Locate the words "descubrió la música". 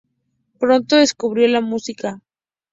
0.95-2.23